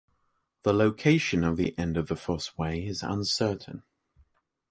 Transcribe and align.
The 0.63 0.73
location 0.73 1.43
of 1.43 1.57
the 1.57 1.77
end 1.77 1.95
of 1.95 2.07
the 2.07 2.15
Fosse 2.15 2.57
Way 2.57 2.87
is 2.87 3.03
uncertai. 3.03 3.83